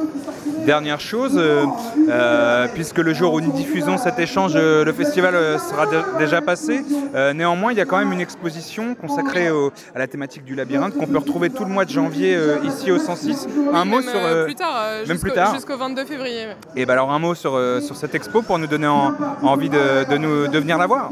Dernière 0.65 0.99
chose, 1.01 1.33
euh, 1.35 1.65
euh, 2.09 2.67
puisque 2.73 2.99
le 2.99 3.13
jour 3.13 3.33
où 3.33 3.41
nous 3.41 3.51
diffusons 3.51 3.97
cet 3.97 4.17
échange, 4.19 4.53
euh, 4.55 4.85
le 4.85 4.93
festival 4.93 5.33
sera 5.59 5.85
dé- 5.87 5.97
déjà 6.19 6.41
passé, 6.41 6.83
euh, 7.15 7.33
néanmoins 7.33 7.71
il 7.73 7.77
y 7.77 7.81
a 7.81 7.85
quand 7.85 7.97
même 7.97 8.13
une 8.13 8.21
exposition 8.21 8.95
consacrée 8.95 9.49
au- 9.51 9.71
à 9.93 9.99
la 9.99 10.07
thématique 10.07 10.45
du 10.45 10.55
labyrinthe 10.55 10.93
qu'on 10.97 11.05
peut 11.07 11.17
retrouver 11.17 11.49
tout 11.49 11.65
le 11.65 11.69
mois 11.71 11.83
de 11.85 11.89
janvier 11.89 12.35
euh, 12.35 12.57
ici 12.63 12.91
au 12.91 12.97
106. 12.99 13.47
Un 13.73 13.83
mot 13.85 13.99
Même, 13.99 14.09
sur... 14.09 14.45
plus 14.45 14.55
tard, 14.55 14.85
même 14.99 15.05
jusqu'au- 15.05 15.21
plus 15.21 15.31
tard. 15.33 15.53
jusqu'au 15.55 15.77
22 15.77 16.05
février. 16.05 16.47
Et 16.75 16.85
bah 16.85 16.93
alors 16.93 17.11
un 17.11 17.19
mot 17.19 17.35
sur, 17.35 17.59
sur 17.81 17.95
cette 17.97 18.15
expo 18.15 18.41
pour 18.41 18.57
nous 18.57 18.67
donner 18.67 18.87
en- 18.87 19.13
envie 19.41 19.69
de, 19.69 20.09
de 20.09 20.17
nous, 20.17 20.47
de 20.47 20.59
venir 20.59 20.77
la 20.77 20.87
voir. 20.87 21.09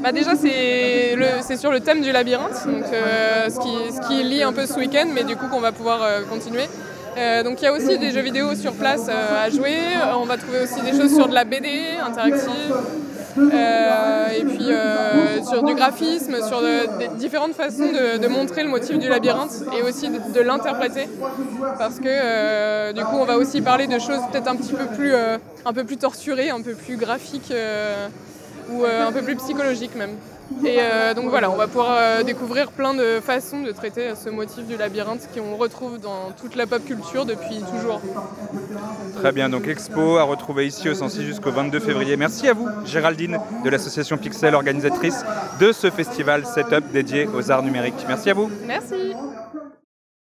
Bah 0.00 0.12
déjà 0.12 0.30
c'est 0.36 1.56
sur 1.56 1.70
le 1.72 1.80
thème 1.80 2.00
du 2.00 2.12
labyrinthe, 2.12 2.66
donc, 2.66 2.84
euh, 2.92 3.48
ce, 3.50 3.58
qui, 3.58 3.92
ce 3.94 4.06
qui 4.08 4.22
lie 4.22 4.42
un 4.42 4.52
peu 4.52 4.64
ce 4.64 4.78
week-end, 4.78 5.06
mais 5.12 5.24
du 5.24 5.36
coup 5.36 5.48
qu'on 5.48 5.60
va 5.60 5.72
pouvoir 5.72 6.00
euh, 6.02 6.22
continuer. 6.30 6.64
Euh, 7.18 7.42
donc 7.42 7.60
il 7.60 7.64
y 7.64 7.68
a 7.68 7.72
aussi 7.72 7.98
des 7.98 8.12
jeux 8.12 8.20
vidéo 8.20 8.54
sur 8.54 8.72
place 8.74 9.06
euh, 9.08 9.44
à 9.44 9.50
jouer, 9.50 9.76
on 10.16 10.24
va 10.24 10.36
trouver 10.36 10.60
aussi 10.62 10.80
des 10.82 10.96
choses 10.96 11.14
sur 11.14 11.26
de 11.28 11.34
la 11.34 11.44
BD 11.44 11.68
interactive, 12.04 12.74
Euh, 13.38 14.28
et 14.36 14.44
puis 14.44 14.68
sur 15.46 15.62
du 15.62 15.74
graphisme, 15.74 16.36
sur 16.48 16.60
différentes 17.16 17.54
façons 17.54 17.86
de, 17.86 18.26
montrer 18.26 18.64
le 18.64 18.68
motif 18.68 18.98
du 18.98 19.08
labyrinthe 19.08 19.62
et 19.76 19.82
aussi 19.82 20.08
de, 20.08 20.18
de 20.34 20.40
l'interpréter, 20.40 21.08
parce 21.78 22.00
que 22.00 22.92
du 22.92 23.04
coup 23.04 23.16
on 23.16 23.24
va 23.24 23.36
aussi 23.36 23.60
parler 23.60 23.86
de 23.86 23.98
choses 24.00 24.22
peut-être 24.30 24.48
un 24.48 24.56
petit 24.56 24.72
peu 24.72 24.86
plus, 24.86 25.12
un 25.14 25.72
peu 25.72 25.84
plus 25.84 25.98
torturées, 25.98 26.50
un 26.50 26.62
peu 26.62 26.74
plus 26.74 26.96
graphiques. 26.96 27.52
ou 28.70 28.84
un 28.84 29.12
peu 29.12 29.22
plus 29.22 29.36
psychologique 29.36 29.94
même. 29.94 30.14
Et 30.64 30.78
euh, 30.80 31.14
donc 31.14 31.28
voilà, 31.28 31.50
on 31.50 31.56
va 31.56 31.66
pouvoir 31.66 31.96
euh, 31.98 32.22
découvrir 32.22 32.70
plein 32.70 32.94
de 32.94 33.20
façons 33.20 33.62
de 33.62 33.70
traiter 33.70 34.14
ce 34.14 34.30
motif 34.30 34.66
du 34.66 34.76
labyrinthe 34.76 35.28
qu'on 35.34 35.56
retrouve 35.56 36.00
dans 36.00 36.30
toute 36.40 36.56
la 36.56 36.66
pop 36.66 36.84
culture 36.84 37.26
depuis 37.26 37.60
toujours. 37.76 38.00
Très 39.16 39.32
bien, 39.32 39.48
donc 39.48 39.68
expo 39.68 40.16
à 40.16 40.22
retrouver 40.22 40.66
ici 40.66 40.88
au 40.88 40.94
106 40.94 41.22
jusqu'au 41.22 41.50
22 41.50 41.80
février. 41.80 42.16
Merci 42.16 42.48
à 42.48 42.54
vous, 42.54 42.68
Géraldine, 42.84 43.38
de 43.64 43.70
l'association 43.70 44.16
Pixel, 44.16 44.54
organisatrice 44.54 45.24
de 45.60 45.72
ce 45.72 45.90
festival 45.90 46.46
Setup 46.46 46.90
dédié 46.92 47.26
aux 47.26 47.50
arts 47.50 47.62
numériques. 47.62 48.04
Merci 48.08 48.30
à 48.30 48.34
vous. 48.34 48.50
Merci 48.66 49.14